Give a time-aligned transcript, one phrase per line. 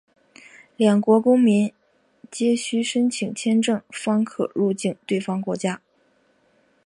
[0.77, 1.71] 两国公民
[2.31, 5.79] 皆须申请签证方可入境对方国家。